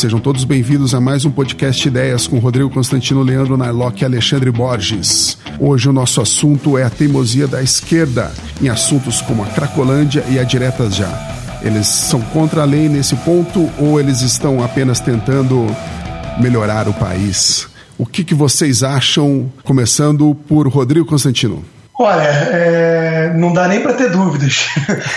[0.00, 4.50] Sejam todos bem-vindos a mais um podcast Ideias com Rodrigo Constantino, Leandro Narlock e Alexandre
[4.50, 5.36] Borges.
[5.58, 8.32] Hoje o nosso assunto é a teimosia da esquerda
[8.62, 11.60] em assuntos como a Cracolândia e a Diretas Já.
[11.60, 15.66] Eles são contra a lei nesse ponto ou eles estão apenas tentando
[16.40, 17.68] melhorar o país?
[17.98, 21.62] O que, que vocês acham, começando por Rodrigo Constantino?
[22.02, 24.68] Olha, é, não dá nem para ter dúvidas.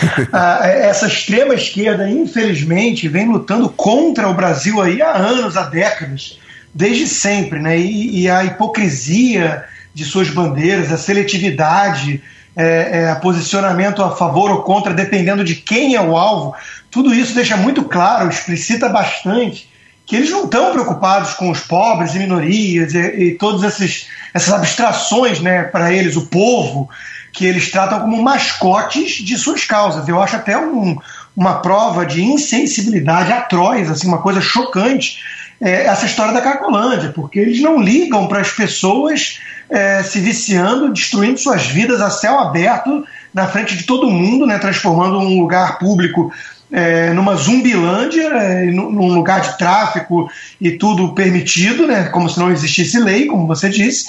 [0.62, 6.38] Essa extrema esquerda, infelizmente, vem lutando contra o Brasil aí há anos, há décadas,
[6.74, 7.80] desde sempre, né?
[7.80, 9.64] E, e a hipocrisia
[9.94, 12.22] de suas bandeiras, a seletividade,
[12.54, 16.54] é, é, posicionamento a favor ou contra, dependendo de quem é o alvo,
[16.92, 19.70] tudo isso deixa muito claro, explicita bastante
[20.06, 24.54] que eles não estão preocupados com os pobres e minorias e, e todas essas, essas
[24.54, 26.90] abstrações né, para eles, o povo,
[27.32, 30.08] que eles tratam como mascotes de suas causas.
[30.08, 30.98] Eu acho até um,
[31.36, 35.20] uma prova de insensibilidade atroz, assim, uma coisa chocante,
[35.60, 40.92] é, essa história da Cracolândia, porque eles não ligam para as pessoas é, se viciando,
[40.92, 45.80] destruindo suas vidas a céu aberto na frente de todo mundo, né, transformando um lugar
[45.80, 46.32] público
[46.74, 50.28] é, numa zumbilândia, é, num lugar de tráfico
[50.60, 54.08] e tudo permitido, né, como se não existisse lei, como você disse,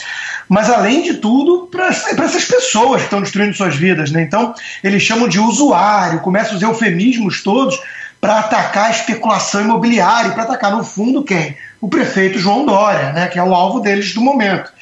[0.48, 4.10] mas além de tudo, para essas pessoas que estão destruindo suas vidas.
[4.10, 4.22] Né?
[4.22, 7.78] Então, eles chamam de usuário, começam os eufemismos todos
[8.18, 11.58] para atacar a especulação imobiliária, para atacar, no fundo, quem?
[11.82, 14.72] O prefeito João Dória, né, que é o alvo deles do momento.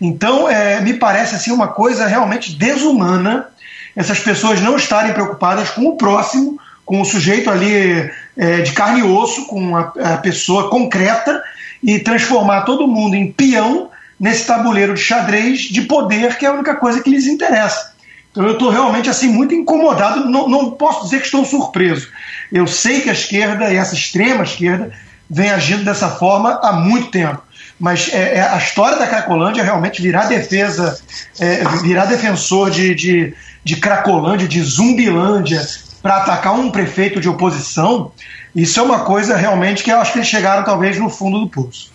[0.00, 3.48] Então, é, me parece assim uma coisa realmente desumana
[3.96, 9.00] essas pessoas não estarem preocupadas com o próximo, com o sujeito ali é, de carne
[9.00, 11.42] e osso, com a, a, pessoa concreta
[11.82, 16.52] e transformar todo mundo em peão nesse tabuleiro de xadrez de poder, que é a
[16.52, 17.92] única coisa que lhes interessa.
[18.30, 22.08] Então eu estou realmente assim muito incomodado, não, não posso dizer que estou surpreso.
[22.50, 24.90] Eu sei que a esquerda e essa extrema esquerda
[25.28, 27.42] vem agindo dessa forma há muito tempo.
[27.78, 30.98] Mas é, é, a história da Cracolândia realmente virar defesa,
[31.40, 35.60] é, virar defensor de, de, de Cracolândia, de Zumbilândia,
[36.02, 38.10] para atacar um prefeito de oposição,
[38.54, 41.48] isso é uma coisa realmente que eu acho que eles chegaram talvez no fundo do
[41.48, 41.92] poço.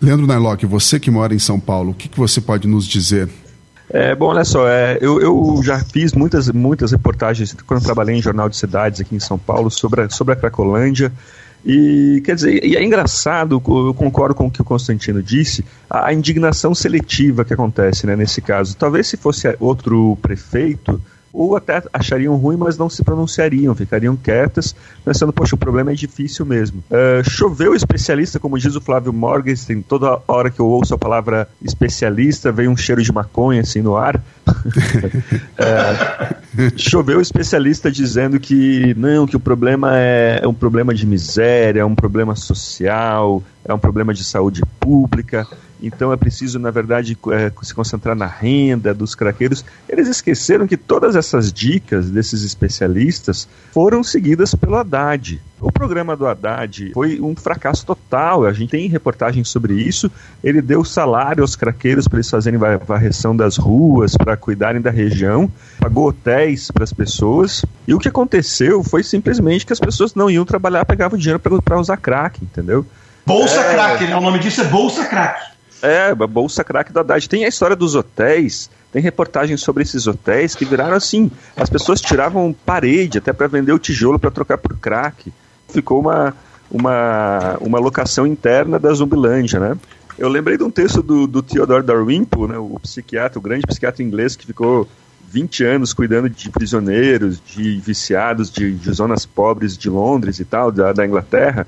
[0.00, 3.28] Leandro Narlock, você que mora em São Paulo, o que, que você pode nos dizer?
[3.92, 8.22] É, bom, olha só, é, eu, eu, já fiz muitas, muitas reportagens quando trabalhei em
[8.22, 11.12] jornal de cidades aqui em São Paulo sobre a, sobre a Cracolândia.
[11.66, 16.06] E quer dizer, e é engraçado, eu concordo com o que o Constantino disse, a,
[16.06, 18.76] a indignação seletiva que acontece né, nesse caso.
[18.76, 21.02] Talvez se fosse outro prefeito,
[21.32, 24.74] ou até achariam ruim, mas não se pronunciariam, ficariam quietas,
[25.04, 26.82] pensando, poxa, o problema é difícil mesmo.
[26.90, 31.48] Uh, choveu especialista, como diz o Flávio Morgenstern, toda hora que eu ouço a palavra
[31.62, 34.16] especialista, vem um cheiro de maconha assim no ar.
[34.16, 34.22] uh,
[36.76, 41.84] choveu especialista dizendo que não, que o problema é, é um problema de miséria, é
[41.84, 45.46] um problema social, é um problema de saúde pública
[45.82, 49.64] então é preciso, na verdade, é, se concentrar na renda dos craqueiros.
[49.88, 55.40] Eles esqueceram que todas essas dicas desses especialistas foram seguidas pelo Haddad.
[55.60, 58.46] O programa do Haddad foi um fracasso total.
[58.46, 60.10] A gente tem reportagens sobre isso.
[60.42, 65.50] Ele deu salário aos craqueiros para eles fazerem varreção das ruas, para cuidarem da região,
[65.78, 67.64] pagou hotéis para as pessoas.
[67.86, 71.78] E o que aconteceu foi simplesmente que as pessoas não iam trabalhar, pegavam dinheiro para
[71.78, 72.86] usar crack, entendeu?
[73.26, 73.72] Bolsa é...
[73.72, 74.16] Crack, né?
[74.16, 75.50] o nome disso é Bolsa Crack.
[75.82, 77.26] É, bolsa crack da Haddad.
[77.28, 81.30] Tem a história dos hotéis, tem reportagens sobre esses hotéis que viraram assim.
[81.56, 85.32] As pessoas tiravam parede até para vender o tijolo para trocar por crack.
[85.68, 86.34] Ficou uma,
[86.70, 89.76] uma, uma locação interna da Zumbilândia, né?
[90.18, 94.02] Eu lembrei de um texto do, do Theodore Dalrymple, né, o psiquiatra, o grande psiquiatra
[94.02, 94.86] inglês que ficou
[95.30, 100.70] 20 anos cuidando de prisioneiros, de viciados de, de zonas pobres de Londres e tal,
[100.70, 101.66] da, da Inglaterra.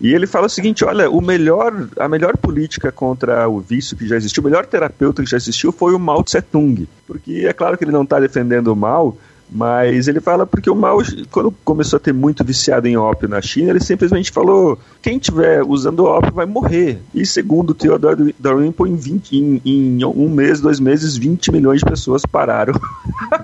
[0.00, 4.08] E ele fala o seguinte: olha, o melhor, a melhor política contra o vício que
[4.08, 6.88] já existiu, o melhor terapeuta que já existiu foi o Mao Tse Tung.
[7.06, 9.16] Porque é claro que ele não está defendendo o mal,
[9.52, 13.42] mas ele fala porque o Mao, quando começou a ter muito viciado em ópio na
[13.42, 16.98] China, ele simplesmente falou: quem tiver usando ópio vai morrer.
[17.14, 21.80] E segundo o Theodore Dalrymple, em, 20, em, em um mês, dois meses, 20 milhões
[21.80, 22.72] de pessoas pararam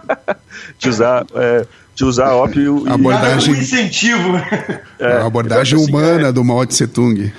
[0.79, 1.27] de usar.
[1.35, 4.37] É, de usar ópio e abordagem um incentivo.
[4.99, 7.33] É, a abordagem humana do Mao Tse Tung.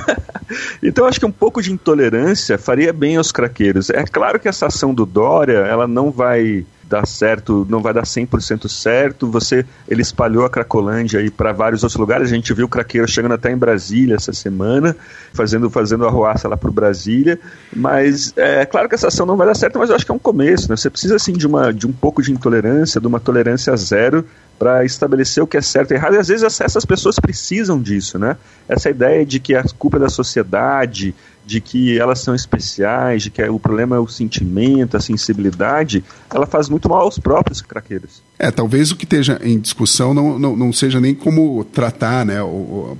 [0.82, 3.88] então acho que um pouco de intolerância faria bem aos craqueiros.
[3.88, 8.02] É claro que essa ação do Dória, ela não vai dar certo, não vai dar
[8.02, 9.30] 100% certo.
[9.30, 12.30] Você, ele espalhou a Cracolândia aí para vários outros lugares.
[12.30, 14.96] A gente viu o craqueiro chegando até em Brasília essa semana,
[15.32, 17.38] fazendo fazendo arruaça lá para Brasília.
[17.74, 20.14] Mas é claro que essa ação não vai dar certo, mas eu acho que é
[20.14, 20.68] um começo.
[20.70, 20.76] Né?
[20.76, 24.24] Você precisa assim de uma de um pouco de intolerância, de uma tolerância zero
[24.58, 26.14] para estabelecer o que é certo e errado.
[26.14, 28.36] E às vezes essas pessoas precisam disso, né?
[28.68, 31.14] Essa ideia de que a culpa é da sociedade,
[31.48, 36.46] de que elas são especiais, de que o problema é o sentimento, a sensibilidade, ela
[36.46, 38.22] faz muito mal aos próprios craqueiros.
[38.38, 42.36] É, talvez o que esteja em discussão não, não, não seja nem como tratar, né?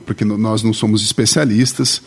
[0.06, 2.00] Porque nós não somos especialistas.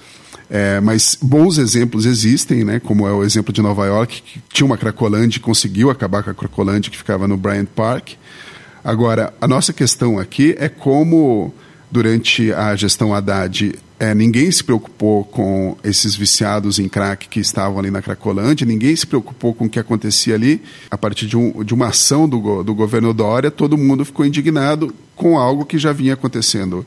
[0.50, 2.80] É, mas bons exemplos existem, né?
[2.80, 6.32] Como é o exemplo de Nova York, que tinha uma Cracolândia e conseguiu acabar com
[6.32, 8.14] a Cracolândia que ficava no Bryant Park.
[8.84, 11.54] Agora, a nossa questão aqui é como,
[11.92, 17.78] durante a gestão Haddad, é, ninguém se preocupou com esses viciados em crack que estavam
[17.78, 20.60] ali na Cracolândia, ninguém se preocupou com o que acontecia ali.
[20.90, 24.92] A partir de, um, de uma ação do, do governo Dória, todo mundo ficou indignado
[25.16, 26.84] com algo que já vinha acontecendo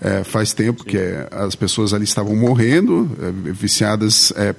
[0.00, 0.90] é, faz tempo Sim.
[0.90, 4.54] que é, as pessoas ali estavam morrendo, é, viciadas, é,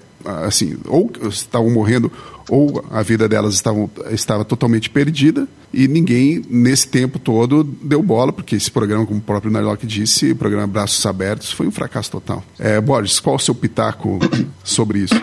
[0.45, 2.11] assim, ou estavam morrendo,
[2.49, 8.31] ou a vida delas estavam, estava totalmente perdida, e ninguém, nesse tempo todo, deu bola,
[8.31, 12.09] porque esse programa, como o próprio Narlock disse, o programa Braços Abertos, foi um fracasso
[12.09, 12.43] total.
[12.57, 14.19] É, Borges, qual o seu pitaco
[14.63, 15.15] sobre isso?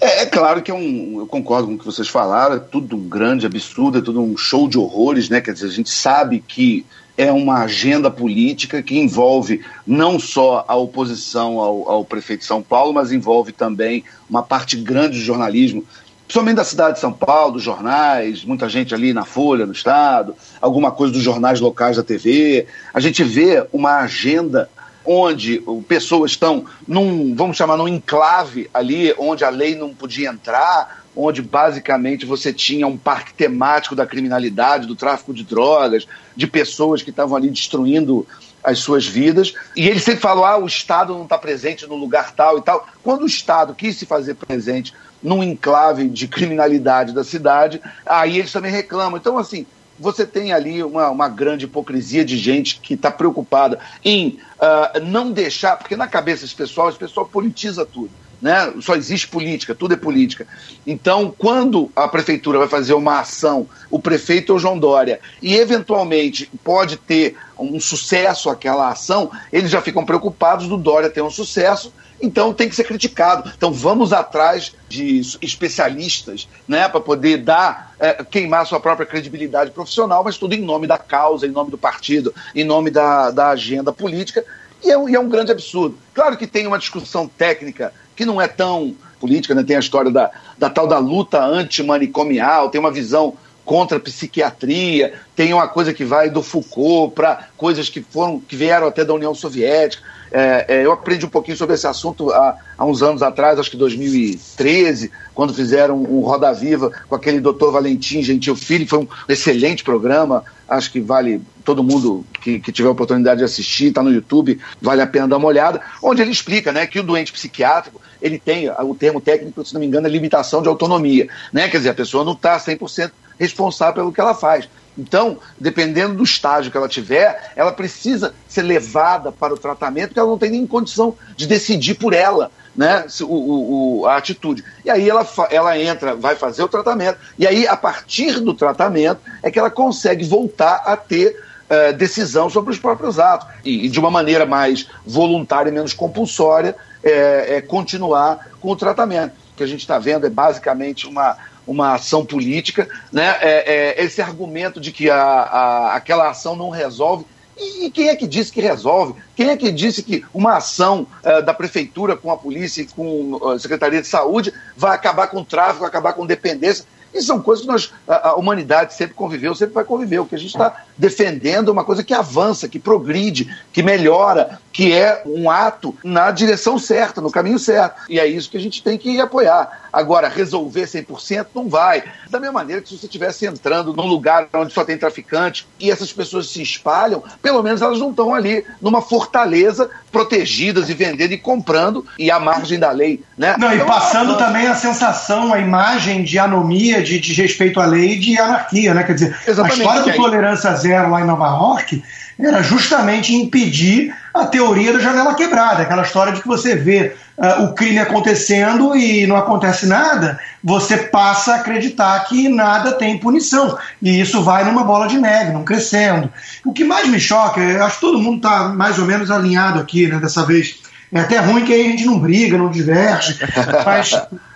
[0.00, 2.96] É, é, claro que é um, eu concordo com o que vocês falaram, é tudo
[2.96, 5.40] um grande absurdo, é tudo um show de horrores, né?
[5.40, 6.86] Quer dizer, a gente sabe que
[7.18, 12.62] é uma agenda política que envolve não só a oposição ao, ao prefeito de São
[12.62, 15.84] Paulo, mas envolve também uma parte grande do jornalismo,
[16.24, 20.36] principalmente da cidade de São Paulo, dos jornais, muita gente ali na Folha, no Estado,
[20.60, 22.66] alguma coisa dos jornais locais da TV.
[22.94, 24.70] A gente vê uma agenda
[25.04, 31.02] onde pessoas estão num, vamos chamar, num enclave ali, onde a lei não podia entrar,
[31.20, 36.06] onde basicamente você tinha um parque temático da criminalidade, do tráfico de drogas,
[36.36, 38.24] de pessoas que estavam ali destruindo
[38.62, 39.52] as suas vidas.
[39.74, 42.86] E ele sempre falou: ah, o Estado não está presente no lugar tal e tal.
[43.02, 48.52] Quando o Estado quis se fazer presente num enclave de criminalidade da cidade, aí eles
[48.52, 49.18] também reclamam.
[49.18, 49.66] Então, assim,
[49.98, 55.32] você tem ali uma, uma grande hipocrisia de gente que está preocupada em uh, não
[55.32, 58.72] deixar, porque na cabeça desse pessoal, esse pessoal politiza tudo né?
[58.80, 60.46] Só existe política, tudo é política.
[60.86, 65.56] Então, quando a prefeitura vai fazer uma ação, o prefeito é o João Dória, e
[65.56, 71.30] eventualmente pode ter um sucesso aquela ação, eles já ficam preocupados do Dória ter um
[71.30, 73.50] sucesso, então tem que ser criticado.
[73.56, 80.22] Então vamos atrás de especialistas, né, para poder dar, é, queimar sua própria credibilidade profissional,
[80.22, 83.92] mas tudo em nome da causa, em nome do partido, em nome da, da agenda
[83.92, 84.44] política.
[84.82, 85.98] E é, um, e é um grande absurdo.
[86.14, 89.62] Claro que tem uma discussão técnica que não é tão política, né?
[89.62, 90.28] tem a história da,
[90.58, 93.34] da tal da luta antimanicomial, tem uma visão
[93.64, 98.56] contra a psiquiatria, tem uma coisa que vai do Foucault para coisas que foram que
[98.56, 100.02] vieram até da União Soviética.
[100.30, 103.70] É, é, eu aprendi um pouquinho sobre esse assunto há, há, uns anos atrás, acho
[103.70, 109.08] que 2013, quando fizeram um Roda Viva com aquele doutor Valentim Gentil Filho, foi um
[109.28, 114.12] excelente programa, acho que vale todo mundo que, que tiver oportunidade de assistir, está no
[114.12, 118.00] YouTube, vale a pena dar uma olhada, onde ele explica né, que o doente psiquiátrico
[118.20, 121.28] ele tem, o termo técnico, se não me engano, é limitação de autonomia.
[121.52, 121.68] Né?
[121.68, 124.68] Quer dizer, a pessoa não está 100% responsável pelo que ela faz.
[124.98, 130.20] Então, dependendo do estágio que ela tiver, ela precisa ser levada para o tratamento, porque
[130.20, 134.64] ela não tem nem condição de decidir por ela né, o, o, a atitude.
[134.84, 139.20] E aí ela, ela entra, vai fazer o tratamento, e aí, a partir do tratamento,
[139.42, 141.36] é que ela consegue voltar a ter
[141.68, 143.48] é, decisão sobre os próprios atos.
[143.64, 148.76] E, e, de uma maneira mais voluntária e menos compulsória, é, é continuar com o
[148.76, 149.32] tratamento.
[149.52, 151.36] O que a gente está vendo é basicamente uma,
[151.68, 153.36] uma ação política, né?
[153.40, 157.26] É, é, esse argumento de que a, a, aquela ação não resolve.
[157.56, 159.20] E, e, quem é que disse que resolve?
[159.36, 163.38] Quem é que disse que uma ação uh, da prefeitura com a polícia e com
[163.48, 166.86] a Secretaria de Saúde vai acabar com o tráfico, acabar com dependência?
[167.12, 170.20] E são coisas que nós, a, a humanidade sempre conviveu, sempre vai conviver.
[170.20, 174.60] O que a gente está defendendo é uma coisa que avança, que progride, que melhora,
[174.72, 178.02] que é um ato na direção certa, no caminho certo.
[178.08, 179.88] E é isso que a gente tem que apoiar.
[179.92, 182.04] Agora, resolver 100% não vai.
[182.28, 185.90] Da mesma maneira que se você estivesse entrando num lugar onde só tem traficante e
[185.90, 191.32] essas pessoas se espalham, pelo menos elas não estão ali numa fortaleza protegidas e vendendo
[191.32, 193.22] e comprando e à margem da lei.
[193.36, 193.54] Né?
[193.58, 198.12] Não, então, e passando também a sensação, a imagem de anomia, de desrespeito à lei
[198.12, 199.02] e de anarquia, né?
[199.02, 202.02] Quer dizer, a história do Tolerância Zero lá em Nova York
[202.38, 207.64] era justamente impedir a teoria da janela quebrada, aquela história de que você vê uh,
[207.64, 213.76] o crime acontecendo e não acontece nada, você passa a acreditar que nada tem punição.
[214.00, 216.30] E isso vai numa bola de neve, não crescendo.
[216.64, 219.80] O que mais me choca, eu acho que todo mundo está mais ou menos alinhado
[219.80, 220.78] aqui, né, dessa vez.
[221.12, 223.36] É até ruim que aí a gente não briga, não diverge,
[223.84, 224.12] mas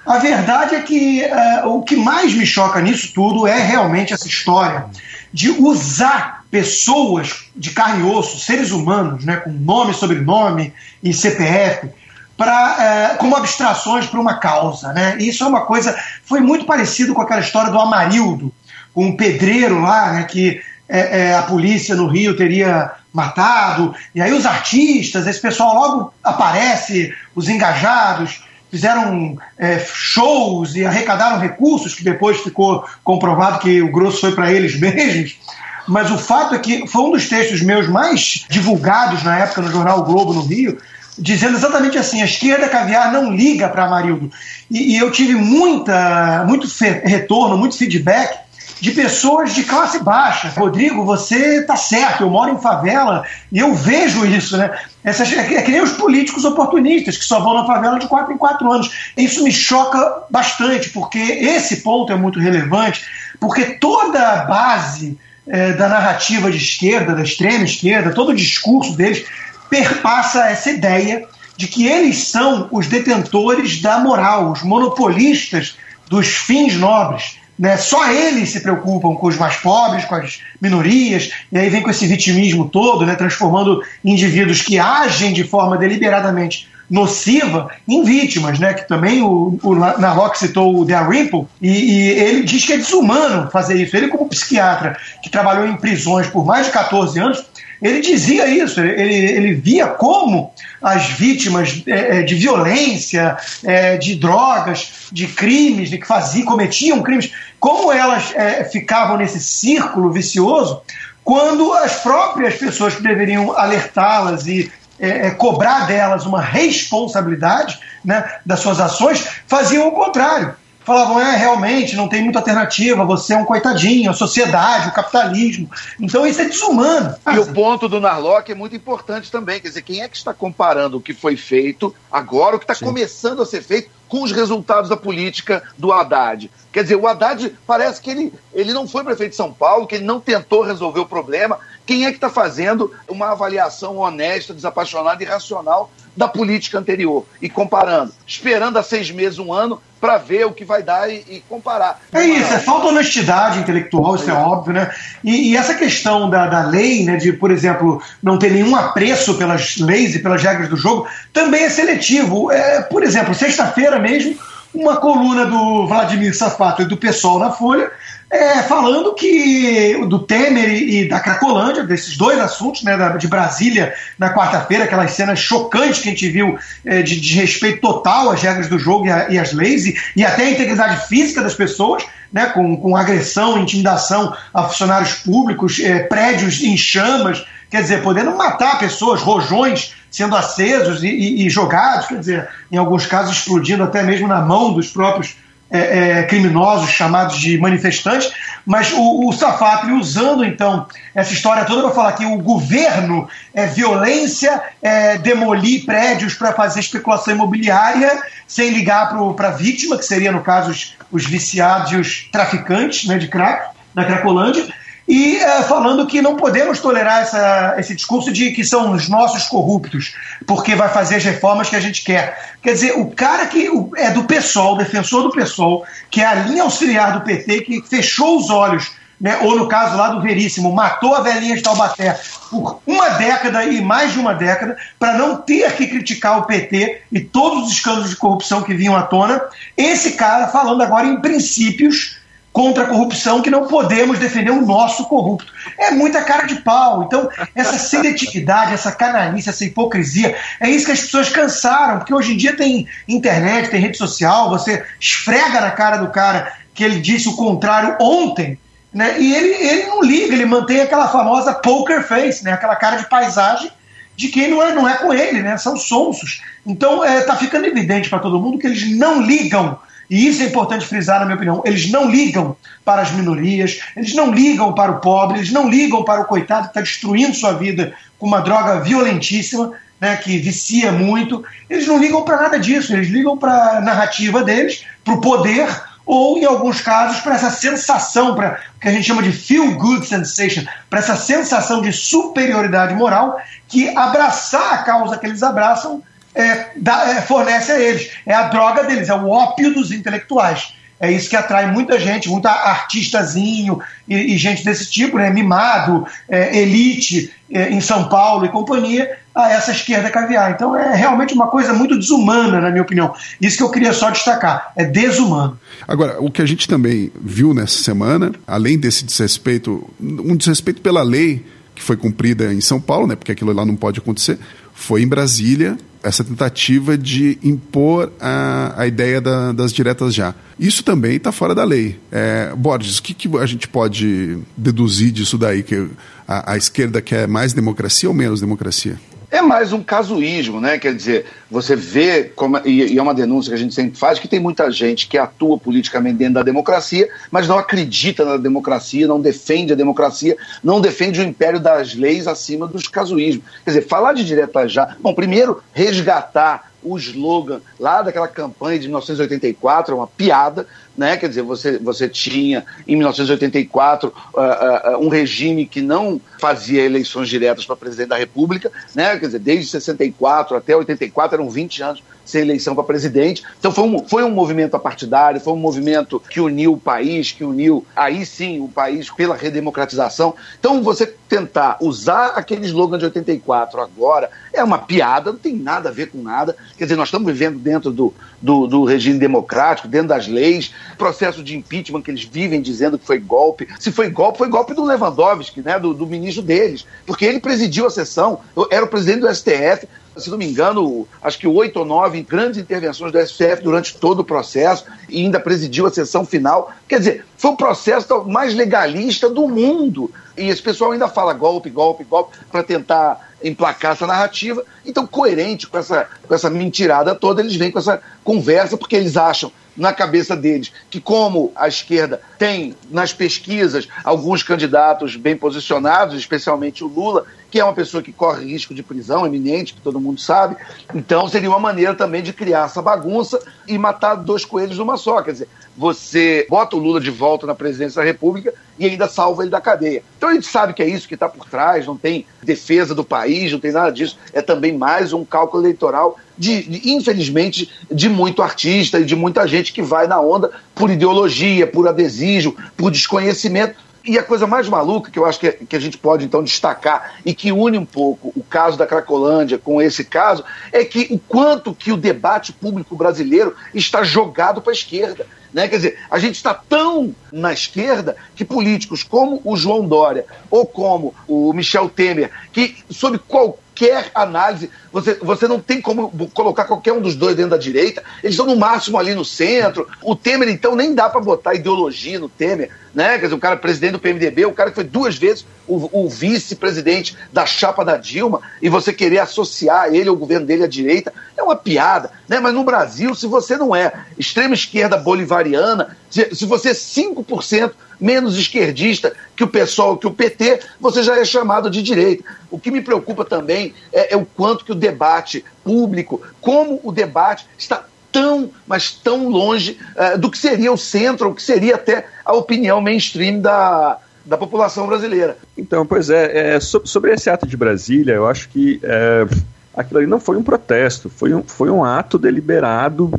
[0.06, 4.28] a verdade é que uh, o que mais me choca nisso tudo é realmente essa
[4.28, 4.86] história
[5.32, 10.72] de usar pessoas de carne e osso, seres humanos, né, com nome, sobrenome
[11.02, 11.88] e CPF,
[12.36, 14.92] pra, é, como abstrações para uma causa.
[14.92, 15.16] Né?
[15.18, 15.96] E isso é uma coisa.
[16.24, 18.52] Foi muito parecido com aquela história do Amarildo,
[18.92, 24.20] com um pedreiro lá, né, que é, é, a polícia no Rio teria matado, e
[24.20, 31.94] aí os artistas, esse pessoal logo aparece, os engajados, fizeram é, shows e arrecadaram recursos,
[31.94, 35.38] que depois ficou comprovado que o grosso foi para eles mesmos.
[35.86, 39.70] Mas o fato é que foi um dos textos meus mais divulgados na época no
[39.70, 40.78] jornal o Globo no Rio,
[41.18, 44.30] dizendo exatamente assim: a esquerda caviar não liga para Amarildo.
[44.70, 46.66] E, e, eu tive muita, muito
[47.04, 48.38] retorno, muito feedback
[48.82, 50.48] de pessoas de classe baixa.
[50.48, 54.76] Rodrigo, você está certo, eu moro em favela e eu vejo isso, né?
[55.04, 58.32] Essas, é, é que nem os políticos oportunistas que só vão na favela de quatro
[58.32, 59.12] em quatro anos.
[59.16, 63.04] Isso me choca bastante, porque esse ponto é muito relevante,
[63.38, 68.96] porque toda a base é, da narrativa de esquerda, da extrema esquerda, todo o discurso
[68.96, 69.24] deles
[69.70, 75.76] perpassa essa ideia de que eles são os detentores da moral, os monopolistas
[76.08, 77.40] dos fins nobres.
[77.58, 77.76] Né?
[77.76, 81.90] Só eles se preocupam com os mais pobres, com as minorias, e aí vem com
[81.90, 83.14] esse vitimismo todo, né?
[83.14, 88.74] transformando indivíduos que agem de forma deliberadamente nociva em vítimas, né?
[88.74, 93.50] Que também o, o Narlock citou o Dalrymple e, e ele diz que é desumano
[93.50, 93.96] fazer isso.
[93.96, 97.42] Ele, como psiquiatra que trabalhou em prisões por mais de 14 anos,
[97.82, 104.14] ele dizia isso, ele, ele via como as vítimas é, é, de violência, é, de
[104.14, 110.80] drogas, de crimes, de que faziam, cometiam crimes, como elas é, ficavam nesse círculo vicioso
[111.24, 118.24] quando as próprias pessoas que deveriam alertá-las e é, é, cobrar delas uma responsabilidade né,
[118.44, 120.54] das suas ações, faziam o contrário.
[120.84, 125.70] Falavam, é, realmente, não tem muita alternativa, você é um coitadinho, a sociedade, o capitalismo.
[126.00, 127.14] Então isso é desumano.
[127.32, 129.60] E o ponto do Narlock é muito importante também.
[129.60, 132.84] Quer dizer, quem é que está comparando o que foi feito agora, o que está
[132.84, 136.50] começando a ser feito, com os resultados da política do Haddad.
[136.70, 139.94] Quer dizer, o Haddad parece que ele, ele não foi prefeito de São Paulo, que
[139.94, 141.58] ele não tentou resolver o problema.
[141.86, 147.48] Quem é que está fazendo uma avaliação honesta, desapaixonada e racional da política anterior e
[147.48, 151.44] comparando, esperando há seis meses, um ano, para ver o que vai dar e, e
[151.48, 152.00] comparar.
[152.12, 154.90] É isso, é falta honestidade intelectual, isso é, é óbvio, né?
[155.22, 159.38] E, e, essa questão da, da lei, né, de, por exemplo, não ter nenhum apreço
[159.38, 162.50] pelas leis e pelas regras do jogo, também é seletivo.
[162.50, 164.36] É, por exemplo, sexta-feira mesmo,
[164.74, 167.90] uma coluna do Vladimir Safato e do PSOL na Folha
[168.32, 174.32] é, falando que do Temer e, da Cracolândia, desses dois assuntos, né, de Brasília na
[174.32, 178.68] quarta-feira, aquelas cenas chocantes que a gente viu é, de, de, respeito total às regras
[178.68, 182.04] do jogo e, a, e às leis, e, e, até a integridade física das pessoas,
[182.32, 188.34] né, com, com agressão, intimidação a funcionários públicos, é, prédios em chamas, quer dizer, podendo
[188.34, 193.82] matar pessoas, rojões sendo acesos e, e, e, jogados, quer dizer, em alguns casos explodindo
[193.82, 195.34] até mesmo na mão dos próprios
[195.70, 198.30] é, é, criminosos chamados de manifestantes,
[198.66, 204.60] mas o, o usando então essa história toda para falar que o governo é violência,
[204.82, 210.42] é demolir prédios para fazer especulação imobiliária sem ligar para a vítima, que seria no
[210.42, 214.66] caso os, os viciados e os traficantes né, de crack, na Cracolândia,
[215.12, 219.44] e é, falando que não podemos tolerar essa, esse discurso de que são os nossos
[219.44, 220.14] corruptos,
[220.46, 222.54] porque vai fazer as reformas que a gente quer.
[222.62, 226.62] Quer dizer, o cara que é do PSOL, defensor do PSOL, que é a linha
[226.62, 228.90] auxiliar do PT, que fechou os olhos,
[229.20, 232.18] né, ou no caso lá do Veríssimo, matou a velhinha de Taubaté
[232.50, 237.02] por uma década e mais de uma década, para não ter que criticar o PT
[237.12, 239.42] e todos os escândalos de corrupção que vinham à tona.
[239.76, 242.21] Esse cara falando agora em princípios
[242.52, 245.50] contra a corrupção que não podemos defender o nosso corrupto.
[245.78, 247.04] É muita cara de pau.
[247.04, 252.34] Então, essa seletividade, essa canalice, essa hipocrisia, é isso que as pessoas cansaram, porque hoje
[252.34, 257.00] em dia tem internet, tem rede social, você esfrega na cara do cara que ele
[257.00, 258.58] disse o contrário ontem,
[258.92, 259.18] né?
[259.18, 262.52] E ele, ele não liga, ele mantém aquela famosa poker face, né?
[262.52, 263.70] Aquela cara de paisagem
[264.14, 265.56] de quem não é, não é com ele, né?
[265.56, 266.42] São sonsos.
[266.66, 269.78] Então, é, tá ficando evidente para todo mundo que eles não ligam
[270.12, 272.54] e isso é importante frisar, na minha opinião, eles não ligam
[272.84, 276.64] para as minorias, eles não ligam para o pobre, eles não ligam para o coitado
[276.64, 281.42] que está destruindo sua vida com uma droga violentíssima, né, que vicia muito.
[281.70, 285.66] Eles não ligam para nada disso, eles ligam para a narrativa deles, para o poder,
[286.04, 289.78] ou em alguns casos para essa sensação, para o que a gente chama de feel
[289.78, 296.02] good sensation, para essa sensação de superioridade moral que abraçar a causa que eles abraçam
[296.34, 298.10] é, dá, é, fornece a eles.
[298.26, 300.74] É a droga deles, é o ópio dos intelectuais.
[301.02, 306.06] É isso que atrai muita gente, muito artistazinho e, e gente desse tipo, né, mimado,
[306.28, 310.52] é, elite é, em São Paulo e companhia, a essa esquerda caviar.
[310.52, 313.12] Então é realmente uma coisa muito desumana, na minha opinião.
[313.40, 315.58] Isso que eu queria só destacar, é desumano.
[315.88, 321.02] Agora, o que a gente também viu nessa semana, além desse desrespeito, um desrespeito pela
[321.02, 324.38] lei que foi cumprida em São Paulo, né, porque aquilo lá não pode acontecer,
[324.82, 330.34] foi em Brasília essa tentativa de impor a, a ideia da, das diretas já.
[330.58, 331.98] Isso também está fora da lei.
[332.10, 335.62] É, Borges, o que, que, a gente pode deduzir disso daí?
[335.62, 335.88] Que
[336.26, 338.98] a, a esquerda quer mais democracia ou menos democracia?
[339.32, 340.78] É mais um casuísmo, né?
[340.78, 344.18] Quer dizer, você vê, como, e, e, é uma denúncia que a gente sempre faz,
[344.18, 349.08] que tem muita gente que atua politicamente dentro da democracia, mas não acredita na democracia,
[349.08, 353.42] não defende a democracia, não defende o império das leis acima dos casuísmos.
[353.64, 354.96] Quer dizer, falar de direta já.
[355.00, 361.16] Bom, primeiro, resgatar o slogan lá daquela campanha de 1984, é uma piada, né?
[361.16, 367.28] Quer dizer, você, você tinha em 1984 uh, uh, um regime que não fazia eleições
[367.28, 369.18] diretas para presidente da República, né?
[369.18, 373.42] Quer dizer, desde 64 até 84 eram 20 anos sem eleição para presidente.
[373.58, 377.44] Então foi um, foi um movimento apartidário, foi um movimento que uniu o país, que
[377.44, 380.34] uniu aí sim o país pela redemocratização.
[380.58, 385.88] Então você tentar usar aquele slogan de 84 agora é uma piada, não tem nada
[385.88, 386.54] a ver com nada.
[386.76, 391.42] Quer dizer, nós estamos vivendo dentro do, do, do regime democrático, dentro das leis, processo
[391.42, 393.66] de impeachment que eles vivem dizendo que foi golpe.
[393.80, 397.86] Se foi golpe, foi golpe do Lewandowski, né, do, do ministro deles, porque ele presidiu
[397.86, 401.84] a sessão, era o presidente do STF, se não me engano, acho que oito ou
[401.84, 406.72] nove grandes intervenções do STF durante todo o processo e ainda presidiu a sessão final.
[406.86, 410.10] Quer dizer, foi o processo mais legalista do mundo.
[410.36, 414.64] E esse pessoal ainda fala golpe, golpe, golpe, para tentar emplacar essa narrativa.
[414.84, 419.16] Então, coerente com essa, com essa mentirada toda, eles vêm com essa conversa, porque eles
[419.16, 426.16] acham na cabeça deles que, como a esquerda tem nas pesquisas alguns candidatos bem posicionados,
[426.16, 430.00] especialmente o Lula, que é uma pessoa que corre risco de prisão eminente, que todo
[430.00, 430.56] mundo sabe,
[430.94, 435.20] então seria uma maneira também de criar essa bagunça e matar dois coelhos numa só.
[435.22, 439.42] Quer dizer, você bota o Lula de volta na presidência da República e ainda salva
[439.42, 440.02] ele da cadeia.
[440.16, 443.04] Então a gente sabe que é isso que está por trás, não tem defesa do
[443.04, 444.18] país, não tem nada disso.
[444.32, 449.72] É também mais um cálculo eleitoral de, infelizmente, de muito artista e de muita gente
[449.72, 453.76] que vai na onda por ideologia, por adesivo, por desconhecimento.
[454.04, 457.14] E a coisa mais maluca que eu acho que, que a gente pode então destacar
[457.24, 461.18] e que une um pouco o caso da Cracolândia com esse caso é que o
[461.20, 465.24] quanto que o debate público brasileiro está jogado para a esquerda.
[465.54, 465.68] Né?
[465.68, 470.66] Quer dizer, a gente está tão na esquerda que políticos como o João Dória ou
[470.66, 476.64] como o Michel Temer, que sob qualquer qualquer análise, você, você não tem como colocar
[476.64, 479.88] qualquer um dos dois dentro da direita, eles estão no máximo ali no centro.
[480.02, 483.18] O Temer, então, nem dá para botar ideologia no Temer, né?
[483.18, 486.08] Quer dizer, o cara presidente do PMDB, o cara que foi duas vezes o, o
[486.08, 491.12] vice-presidente da chapa da Dilma, e você querer associar ele ao governo dele à direita,
[491.36, 492.40] é uma piada, né?
[492.40, 497.72] Mas no Brasil, se você não é extrema esquerda bolivariana, se, se você é 5%
[498.00, 502.24] menos esquerdista que o pessoal, que o PT, você já é chamado de direita.
[502.50, 506.90] O que me preocupa também é, é o quanto que o debate público, como o
[506.90, 511.74] debate está tão, mas tão longe uh, do que seria o centro, o que seria
[511.76, 515.36] até a opinião mainstream da, da população brasileira.
[515.56, 519.26] Então, pois é, é sobre esse ato de Brasília, eu acho que é,
[519.74, 523.12] aquilo ali não foi um protesto, foi um, foi um ato deliberado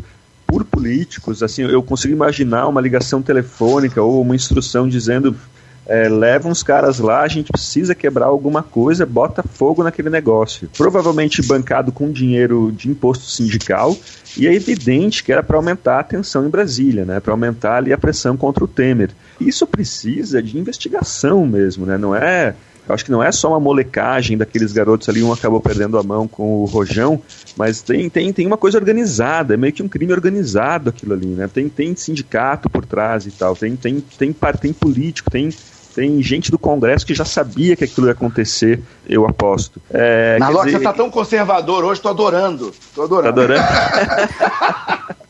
[0.46, 1.42] por políticos.
[1.42, 5.36] Assim, eu consigo imaginar uma ligação telefônica ou uma instrução dizendo
[5.86, 10.70] é, leva uns caras lá, a gente precisa quebrar alguma coisa, bota fogo naquele negócio.
[10.78, 13.96] Provavelmente bancado com dinheiro de imposto sindical,
[14.38, 17.94] e é evidente que era para aumentar a tensão em Brasília, né, para aumentar ali
[17.94, 19.10] a pressão contra o Temer.
[19.40, 22.56] Isso precisa de investigação mesmo, né, não é
[22.88, 26.04] eu acho que não é só uma molecagem daqueles garotos ali, um acabou perdendo a
[26.04, 27.22] mão com o rojão,
[27.56, 31.28] mas tem, tem, tem uma coisa organizada, é meio que um crime organizado aquilo ali,
[31.28, 31.48] né?
[31.48, 35.50] Tem, tem sindicato por trás e tal, tem, tem, tem, tem, político, tem,
[35.94, 39.82] tem gente do Congresso que já sabia que aquilo ia acontecer, eu aposto.
[39.92, 40.72] É, Na dizer...
[40.72, 42.74] você tá tão conservador hoje, tô adorando.
[42.96, 43.36] Tô adorando.
[43.36, 45.14] Tá adorando?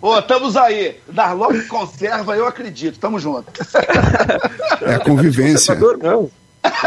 [0.00, 0.96] Ô, estamos aí.
[1.08, 2.98] Darlock conserva, eu acredito.
[2.98, 3.46] Tamo junto.
[4.82, 5.74] É a convivência.
[5.74, 6.30] Não.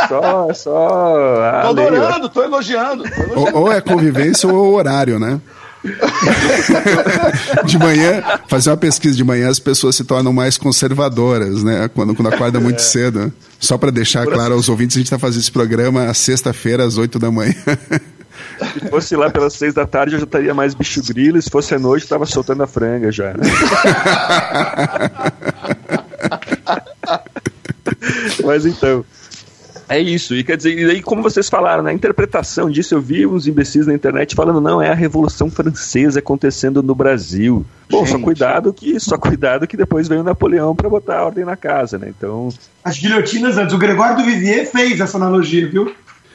[0.07, 1.61] Só, só.
[1.61, 3.03] Tô adorando, tô elogiando.
[3.03, 3.57] Tô elogiando.
[3.57, 5.39] Ou, ou é convivência ou horário, né?
[7.65, 11.89] de manhã, fazer uma pesquisa de manhã, as pessoas se tornam mais conservadoras, né?
[11.93, 12.83] Quando, quando acorda muito é.
[12.83, 13.31] cedo.
[13.59, 17.17] Só para deixar claro aos ouvintes, a gente está fazendo esse programa sexta-feira, às oito
[17.17, 17.55] da manhã.
[18.73, 21.41] Se fosse lá pelas seis da tarde, eu já estaria mais bicho grilo.
[21.41, 23.33] Se fosse à noite, estava soltando a franga já.
[28.43, 29.05] Mas então.
[29.89, 33.25] É isso, e quer dizer, e aí, como vocês falaram, na interpretação disso, eu vi
[33.25, 37.65] uns imbecis na internet falando, não, é a Revolução Francesa acontecendo no Brasil.
[37.89, 38.11] Bom, Gente.
[38.11, 41.55] só cuidado que só cuidado que depois veio o Napoleão para botar a ordem na
[41.55, 42.09] casa, né?
[42.09, 42.49] Então.
[42.83, 45.93] As guilhotinas antes, o Gregório do Vivier fez essa analogia, viu?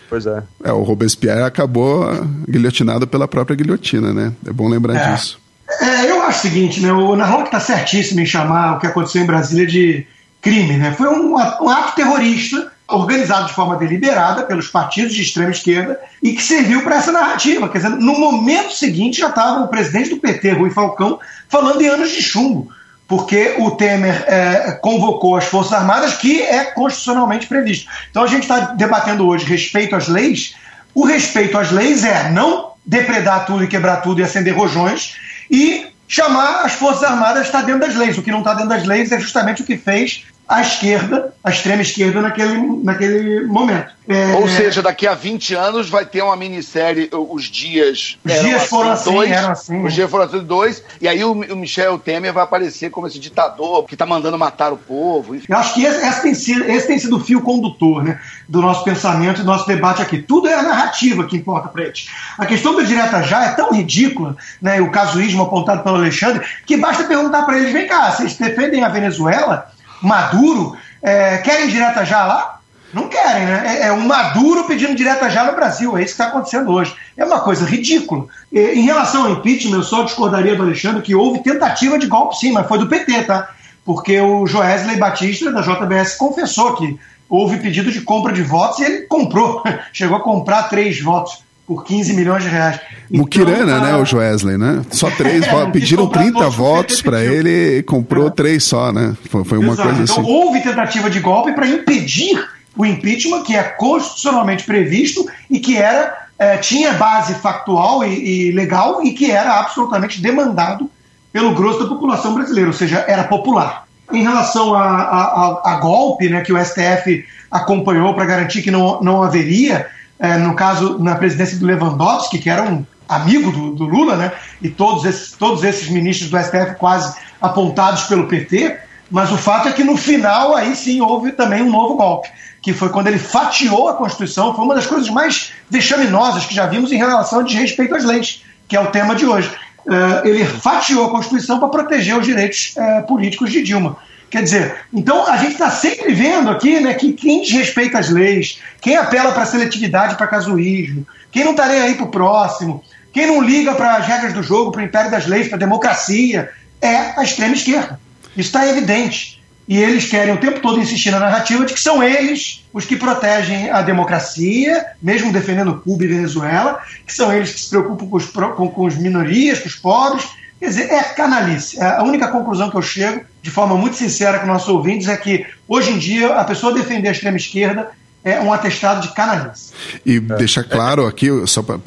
[0.08, 0.42] Pois é.
[0.64, 2.06] É, o Robespierre acabou
[2.48, 4.32] guilhotinado pela própria guilhotina, né?
[4.46, 5.12] É bom lembrar é.
[5.12, 5.38] disso.
[5.80, 6.90] É, eu acho o seguinte, né?
[6.90, 10.06] O Narlock está certíssimo em chamar o que aconteceu em Brasília de
[10.40, 10.92] crime, né?
[10.92, 16.33] Foi um, um ato terrorista organizado de forma deliberada pelos partidos de extrema esquerda e
[16.33, 17.68] que serviu para essa narrativa.
[17.68, 21.88] Quer dizer, no momento seguinte já estava o presidente do PT, Rui Falcão, falando em
[21.88, 22.68] anos de chumbo,
[23.09, 27.90] porque o Temer é, convocou as Forças Armadas, que é constitucionalmente previsto.
[28.11, 30.55] Então a gente está debatendo hoje respeito às leis.
[30.94, 35.16] O respeito às leis é não depredar tudo e quebrar tudo e acender rojões
[35.50, 38.18] e chamar as Forças Armadas está dentro das leis.
[38.18, 41.50] O que não está dentro das leis é justamente o que fez a esquerda, a
[41.50, 43.92] extrema esquerda naquele, naquele momento.
[44.06, 44.34] É...
[44.34, 48.18] Ou seja, daqui a 20 anos vai ter uma minissérie, Os Dias.
[48.24, 49.84] Os dias assim, foram assim, dois, eram assim.
[49.84, 53.18] Os dias foram assim, dois, e aí o, o Michel Temer vai aparecer como esse
[53.18, 55.34] ditador que está mandando matar o povo.
[55.34, 55.46] Enfim.
[55.48, 58.60] Eu acho que esse, esse, tem sido, esse tem sido o fio condutor né, do
[58.60, 60.18] nosso pensamento e do nosso debate aqui.
[60.18, 62.08] Tudo é a narrativa que importa para eles.
[62.36, 66.76] A questão do direta já é tão ridícula, né, o casuísmo apontado pelo Alexandre, que
[66.76, 69.72] basta perguntar para eles: vem cá, vocês defendem a Venezuela?
[70.02, 72.60] Maduro, é, querem direta já lá?
[72.92, 73.62] Não querem, né?
[73.64, 75.96] É, é um Maduro pedindo direta já no Brasil.
[75.96, 76.94] É isso que está acontecendo hoje.
[77.16, 78.26] É uma coisa ridícula.
[78.52, 82.52] Em relação ao impeachment, eu só discordaria do Alexandre que houve tentativa de golpe, sim,
[82.52, 83.48] mas foi do PT, tá?
[83.84, 88.84] Porque o Joesley Batista, da JBS, confessou que houve pedido de compra de votos e
[88.84, 89.62] ele comprou.
[89.92, 92.78] Chegou a comprar três votos por 15 milhões de reais.
[93.11, 94.82] Mukirana, então, né, o Joesley, né?
[94.90, 98.30] Só três é, Pediram 30 votos para ele e comprou é.
[98.30, 99.16] três só, né?
[99.28, 99.88] Foi, foi uma Exato.
[99.88, 100.32] coisa então, assim.
[100.32, 106.26] houve tentativa de golpe para impedir o impeachment, que é constitucionalmente previsto e que era
[106.38, 110.90] é, tinha base factual e, e legal e que era absolutamente demandado
[111.32, 113.87] pelo grosso da população brasileira, ou seja, era popular.
[114.12, 119.00] Em relação a, a, a golpe, né, que o STF acompanhou para garantir que não,
[119.00, 119.87] não haveria,
[120.22, 124.30] é, no caso, na presidência do Lewandowski, que era um amigo do, do, Lula, né?
[124.62, 128.78] E todos esses, todos esses ministros do STF quase apontados pelo PT.
[129.11, 132.30] Mas o fato é que no final, aí sim, houve também um novo golpe,
[132.62, 134.54] que foi quando ele fatiou a Constituição.
[134.54, 138.44] Foi uma das coisas mais vexaminosas que já vimos em relação a desrespeito às leis,
[138.68, 139.50] que é o tema de hoje.
[139.85, 143.96] Uh, ele fatiou a Constituição para proteger os direitos uh, políticos de Dilma.
[144.33, 148.62] Quer dizer, então a gente está sempre vendo aqui né, que quem desrespeita as leis,
[148.81, 153.27] quem apela para seletividade, para casuísmo, quem não está nem aí para o próximo, quem
[153.27, 156.49] não liga para as regras do jogo, para o império das leis, para a democracia,
[156.81, 158.01] é a extrema esquerda.
[158.35, 159.38] Isso está evidente.
[159.68, 162.97] E eles querem o tempo todo insistir na narrativa de que são eles os que
[162.97, 168.16] protegem a democracia, mesmo defendendo Cuba e Venezuela, que são eles que se preocupam com,
[168.16, 170.25] os, com, com as minorias, com os pobres,
[170.62, 171.81] Quer dizer, é canalice.
[171.81, 175.16] É, a única conclusão que eu chego, de forma muito sincera com nossos ouvintes, é
[175.16, 177.90] que hoje em dia a pessoa defender a extrema esquerda
[178.22, 179.72] é um atestado de canalice.
[180.07, 180.20] E é.
[180.20, 181.81] deixar claro aqui, só para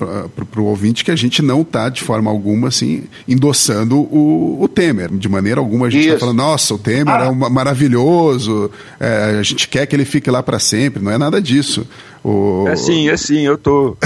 [0.57, 5.09] o ouvinte, que a gente não está, de forma alguma, assim, endossando o, o Temer.
[5.09, 7.25] De maneira alguma a gente está falando, nossa, o Temer ah.
[7.27, 11.01] é um maravilhoso, é, a gente quer que ele fique lá para sempre.
[11.01, 11.87] Não é nada disso.
[12.21, 12.65] O...
[12.67, 13.95] É sim, é sim, eu tô.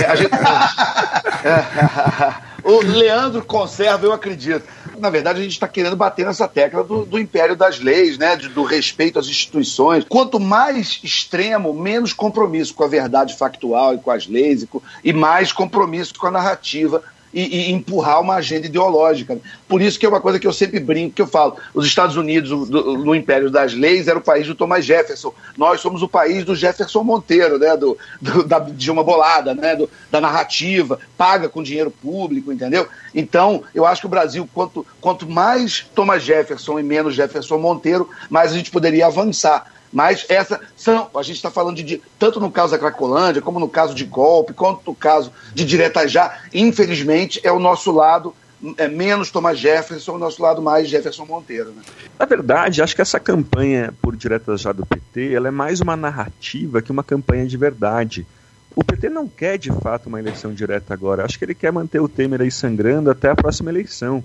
[0.00, 0.30] é, a gente...
[2.66, 4.64] O Leandro conserva, eu acredito.
[4.98, 8.34] Na verdade, a gente está querendo bater nessa tecla do, do império das leis, né?
[8.34, 10.04] do respeito às instituições.
[10.08, 14.82] Quanto mais extremo, menos compromisso com a verdade factual e com as leis, e, com,
[15.04, 17.04] e mais compromisso com a narrativa
[17.36, 19.38] e, e, empurrar uma agenda ideológica.
[19.68, 22.16] Por isso que é uma coisa que eu sempre brinco, que eu falo, os Estados
[22.16, 25.34] Unidos, do, no Império das Leis, era o país do Thomas Jefferson.
[25.54, 27.76] Nós somos o país do Jefferson Monteiro, né?
[27.76, 29.76] do, do da Dilma Bolada, né?
[29.76, 32.88] Do, da narrativa, paga com dinheiro público, entendeu?
[33.14, 38.08] Então, eu acho que o Brasil, quanto, quanto mais Thomas Jefferson e menos Jefferson Monteiro,
[38.30, 39.75] mais a gente poderia avançar.
[39.96, 43.66] Mas essa são, a gente está falando de, tanto no caso da Cracolândia, como no
[43.66, 48.34] caso de golpe, quanto no caso de direta já, infelizmente é o nosso lado
[48.76, 51.70] é, menos Thomas Jefferson, o nosso lado mais Jefferson Monteiro.
[51.70, 51.80] Né?
[52.18, 55.96] Na verdade, acho que essa campanha por diretas já do PT ela é mais uma
[55.96, 58.26] narrativa que uma campanha de verdade.
[58.74, 61.24] O PT não quer de fato uma eleição direta agora.
[61.24, 64.22] Acho que ele quer manter o Temer aí sangrando até a próxima eleição.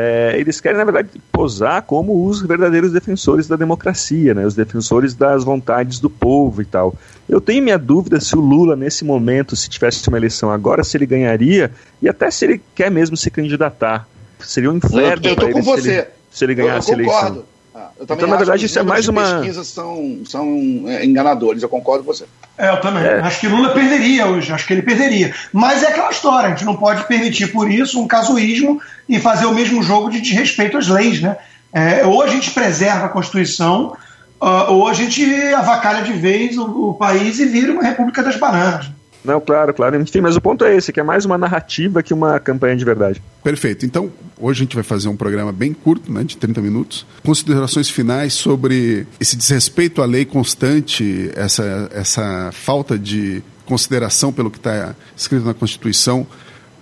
[0.00, 5.12] É, eles querem, na verdade, posar como os verdadeiros defensores da democracia, né, os defensores
[5.12, 6.94] das vontades do povo e tal.
[7.28, 10.96] Eu tenho minha dúvida se o Lula, nesse momento, se tivesse uma eleição agora, se
[10.96, 14.08] ele ganharia e até se ele quer mesmo se candidatar.
[14.38, 15.82] Seria um inferno eu, eu tô com você.
[15.82, 17.44] Se ele, se ele ganhasse eu, eu a eleição.
[17.74, 19.22] Ah, então, na verdade, isso é mais uma.
[19.22, 22.24] As pesquisas são, são é, enganadores, eu concordo com você.
[22.58, 23.04] É, eu também.
[23.04, 23.20] É.
[23.20, 25.32] Acho que Lula perderia hoje, acho que ele perderia.
[25.52, 29.46] Mas é aquela história, a gente não pode permitir por isso um casuísmo e fazer
[29.46, 31.36] o mesmo jogo de desrespeito às leis, né?
[31.72, 33.96] É, ou a gente preserva a Constituição,
[34.40, 38.36] uh, ou a gente avacalha de vez o, o país e vira uma República das
[38.36, 38.90] Bananas.
[39.28, 40.00] Não, claro, claro.
[40.00, 42.84] Enfim, mas o ponto é esse, que é mais uma narrativa que uma campanha de
[42.84, 43.22] verdade.
[43.44, 43.84] Perfeito.
[43.84, 44.10] Então,
[44.40, 47.06] hoje a gente vai fazer um programa bem curto, né, de 30 minutos.
[47.22, 54.56] Considerações finais sobre esse desrespeito à lei constante, essa, essa falta de consideração pelo que
[54.56, 56.26] está escrito na Constituição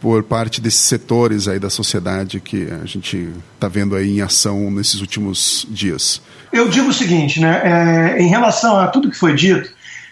[0.01, 4.71] por parte desses setores aí da sociedade que a gente está vendo aí em ação
[4.71, 6.23] nesses últimos dias.
[6.53, 9.69] Eu digo o seguinte, né, é, em relação a tudo que foi dito,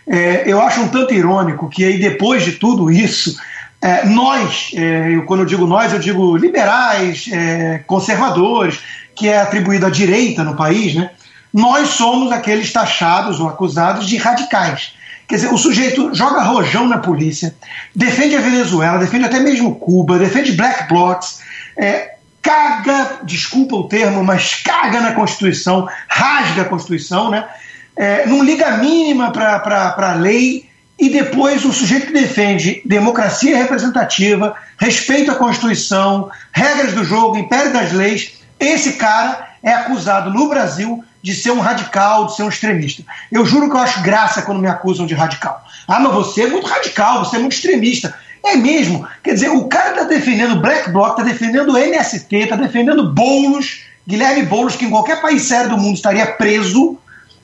[0.07, 3.37] é, eu acho um tanto irônico que aí depois de tudo isso,
[3.81, 8.81] é, nós, é, eu, quando eu digo nós, eu digo liberais, é, conservadores,
[9.15, 11.11] que é atribuído à direita no país, né?
[11.53, 14.95] Nós somos aqueles taxados ou acusados de radicais.
[15.29, 17.55] Quer dizer, o sujeito joga rojão na polícia,
[17.95, 21.41] defende a Venezuela, defende até mesmo Cuba, defende black blocs,
[21.77, 27.47] é, caga, desculpa o termo, mas caga na Constituição, rasga a Constituição, né?
[27.97, 34.55] É, não liga mínima para a lei, e depois o sujeito que defende democracia representativa,
[34.79, 41.05] respeito à Constituição, regras do jogo, império das leis, esse cara é acusado no Brasil
[41.23, 43.03] de ser um radical, de ser um extremista.
[43.33, 45.65] Eu juro que eu acho graça quando me acusam de radical.
[45.89, 48.15] Ah, mas você é muito radical, você é muito extremista.
[48.45, 49.09] É mesmo.
[49.23, 53.85] Quer dizer, o cara está defendendo Black Bloc, está defendendo o MST, está defendendo Boulos,
[54.07, 56.99] Guilherme Boulos, que em qualquer país sério do mundo estaria preso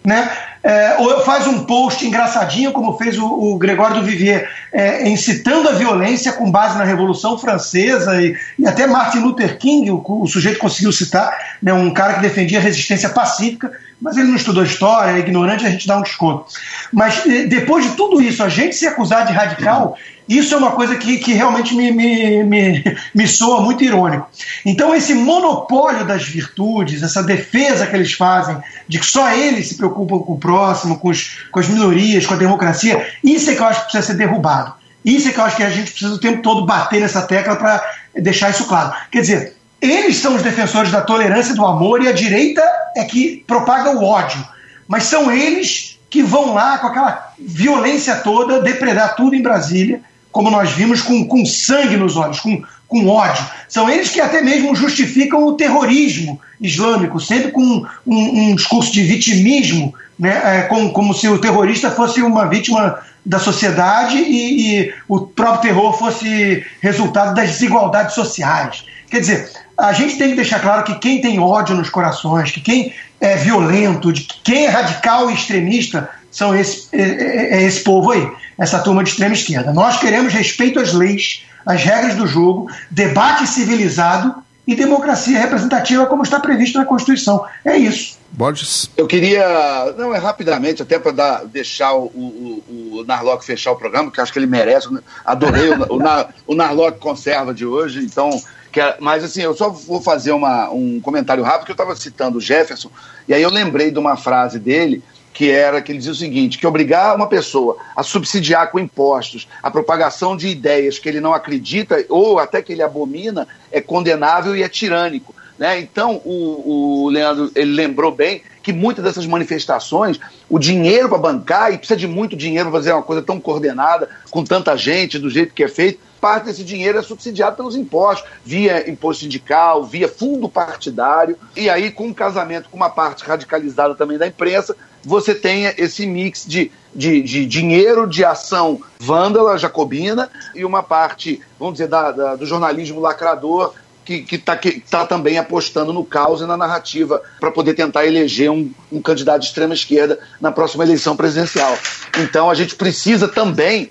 [0.04, 0.30] né?
[0.62, 5.68] É, ou faz um post engraçadinho, como fez o, o Gregório do Vivier, é, incitando
[5.68, 10.26] a violência com base na Revolução Francesa e, e até Martin Luther King, o, o,
[10.26, 14.62] sujeito conseguiu citar, né, um cara que defendia a resistência pacífica, mas ele não estudou
[14.62, 16.46] história, é ignorante, a gente dá um desconto.
[16.92, 19.96] Mas depois de tudo isso, a gente se acusar de radical,
[20.30, 24.28] isso é uma coisa que, que realmente me, me, me, me soa muito irônico.
[24.64, 29.76] Então, esse monopólio das virtudes, essa defesa que eles fazem, de que só eles se
[29.76, 33.60] preocupam com o próximo, com, os, com as minorias, com a democracia, isso é que
[33.60, 34.72] eu acho que precisa ser derrubado.
[35.04, 37.56] Isso é que eu acho que a gente precisa o tempo todo bater nessa tecla
[37.56, 37.82] para
[38.14, 38.94] deixar isso claro.
[39.10, 42.62] Quer dizer, eles são os defensores da tolerância do amor e a direita
[42.96, 44.46] é que propaga o ódio.
[44.86, 50.00] Mas são eles que vão lá com aquela violência toda depredar tudo em Brasília,
[50.32, 53.44] como nós vimos, com, com sangue nos olhos, com, com ódio.
[53.68, 59.02] São eles que até mesmo justificam o terrorismo islâmico, sempre com um, um discurso de
[59.02, 64.94] vitimismo, né, é, como, como se o terrorista fosse uma vítima da sociedade e, e
[65.08, 68.84] o próprio terror fosse resultado das desigualdades sociais.
[69.10, 72.60] Quer dizer, a gente tem que deixar claro que quem tem ódio nos corações, que
[72.60, 77.82] quem é violento, de quem é radical e extremista, são esse, é, é, é esse
[77.82, 78.26] povo aí,
[78.61, 79.73] essa turma de extrema esquerda.
[79.73, 84.35] Nós queremos respeito às leis, às regras do jogo, debate civilizado
[84.66, 87.44] e democracia representativa como está previsto na Constituição.
[87.64, 88.18] É isso.
[88.31, 88.88] Borges?
[88.96, 94.11] Eu queria, não, é rapidamente, até para deixar o, o, o, Narlock fechar o programa,
[94.11, 94.88] que acho que ele merece.
[95.25, 96.03] Adorei o, o,
[96.46, 98.31] o Narlock Conserva de hoje, então
[98.70, 101.96] que é, mas assim, eu só vou fazer uma, um comentário rápido, que eu estava
[101.96, 102.90] citando o Jefferson,
[103.27, 106.58] e aí eu lembrei de uma frase dele, que era que ele dizia o seguinte:
[106.58, 111.32] que obrigar uma pessoa a subsidiar com impostos a propagação de ideias que ele não
[111.32, 115.34] acredita ou até que ele abomina é condenável e é tirânico.
[115.58, 115.78] Né?
[115.78, 121.72] Então, o, o Leandro ele lembrou bem que muitas dessas manifestações, o dinheiro para bancar,
[121.72, 125.28] e precisa de muito dinheiro para fazer uma coisa tão coordenada, com tanta gente, do
[125.28, 130.08] jeito que é feito, parte desse dinheiro é subsidiado pelos impostos, via imposto sindical, via
[130.08, 135.34] fundo partidário, e aí com um casamento com uma parte radicalizada também da imprensa, você
[135.34, 141.74] tenha esse mix de, de, de dinheiro, de ação vândala, jacobina, e uma parte, vamos
[141.74, 144.58] dizer, da, da do jornalismo lacrador, que está
[144.90, 149.40] tá também apostando no caos e na narrativa para poder tentar eleger um, um candidato
[149.40, 151.78] de extrema esquerda na próxima eleição presidencial.
[152.18, 153.90] Então a gente precisa também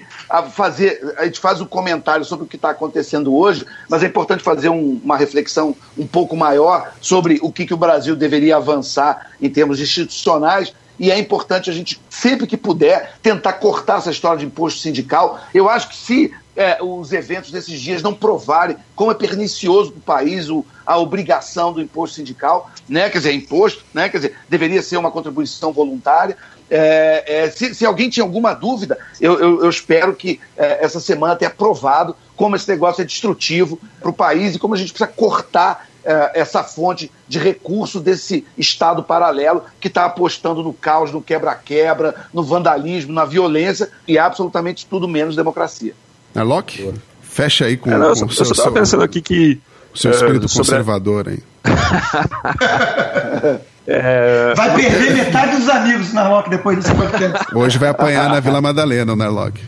[0.51, 4.43] fazer, a gente faz um comentário sobre o que está acontecendo hoje, mas é importante
[4.43, 9.31] fazer um, uma reflexão um pouco maior sobre o que, que o Brasil deveria avançar
[9.41, 14.39] em termos institucionais e é importante a gente, sempre que puder, tentar cortar essa história
[14.39, 15.39] de imposto sindical.
[15.53, 19.99] Eu acho que se é, os eventos desses dias não provarem como é pernicioso para
[19.99, 20.47] o país
[20.85, 23.09] a obrigação do imposto sindical, né?
[23.09, 24.09] quer dizer, imposto, né?
[24.09, 26.35] quer dizer, deveria ser uma contribuição voluntária.
[26.69, 30.99] É, é, se, se, alguém tinha alguma dúvida, eu, eu, eu espero que é, essa
[30.99, 34.91] semana tenha provado como esse negócio é destrutivo para o país e como a gente
[34.91, 35.88] precisa cortar
[36.33, 42.43] essa fonte de recurso desse Estado paralelo que está apostando no caos, no quebra-quebra, no
[42.43, 45.93] vandalismo, na violência e absolutamente tudo menos democracia.
[46.33, 46.93] É Locke?
[47.21, 48.45] Fecha aí com, é, não, com eu, o seu.
[48.45, 49.59] Eu estava pensando aqui que.
[49.93, 51.39] O seu espírito uh, conservador aí.
[53.91, 54.53] É...
[54.55, 57.55] Vai perder metade dos amigos na Narlock depois desse podcast.
[57.55, 59.59] Hoje vai apanhar na Vila Madalena o Narlock.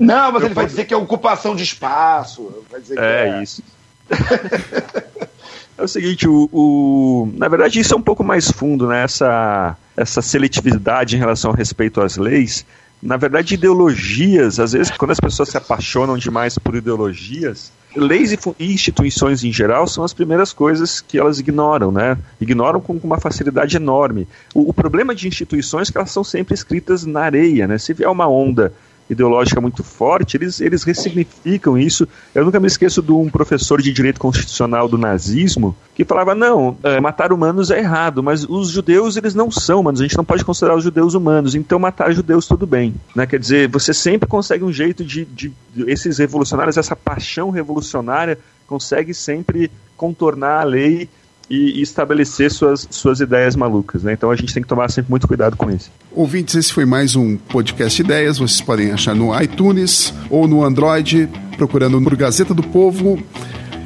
[0.00, 2.64] Não, mas eu ele vai dizer que é ocupação de espaço.
[2.96, 3.62] é, é isso.
[5.78, 9.04] É o seguinte, o, o, na verdade isso é um pouco mais fundo, né?
[9.04, 12.66] Essa, essa seletividade em relação ao respeito às leis.
[13.00, 18.38] Na verdade, ideologias, às vezes, quando as pessoas se apaixonam demais por ideologias, leis e
[18.58, 22.18] instituições em geral são as primeiras coisas que elas ignoram, né?
[22.40, 24.26] Ignoram com uma facilidade enorme.
[24.52, 27.78] O, o problema de instituições é que elas são sempre escritas na areia, né?
[27.78, 28.72] Se vier uma onda
[29.08, 32.06] ideológica muito forte, eles, eles ressignificam isso.
[32.34, 36.76] Eu nunca me esqueço de um professor de direito constitucional do nazismo que falava: não,
[36.82, 40.24] é, matar humanos é errado, mas os judeus eles não são humanos, a gente não
[40.24, 42.94] pode considerar os judeus humanos, então matar judeus tudo bem.
[43.14, 43.26] Né?
[43.26, 48.38] Quer dizer, você sempre consegue um jeito de, de, de esses revolucionários, essa paixão revolucionária,
[48.66, 51.08] consegue sempre contornar a lei
[51.48, 54.02] e, estabelecer suas, suas ideias malucas.
[54.02, 54.12] Né?
[54.12, 55.90] Então a gente tem que tomar sempre muito cuidado com isso.
[56.12, 58.38] Ouvintes, esse foi mais um podcast Ideias.
[58.38, 63.22] Vocês podem achar no iTunes ou no Android, procurando por Gazeta do Povo.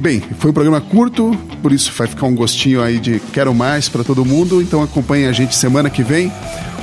[0.01, 1.31] Bem, foi um programa curto,
[1.63, 4.61] por isso vai ficar um gostinho aí de quero mais para todo mundo.
[4.61, 6.33] Então acompanhem a gente semana que vem.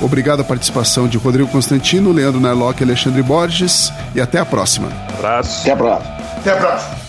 [0.00, 3.92] Obrigado à participação de Rodrigo Constantino, Leandro Narlock e Alexandre Borges.
[4.14, 4.88] E até a próxima.
[5.18, 5.60] Abraço.
[5.60, 6.14] Até a próxima.
[6.38, 6.99] Até a próxima.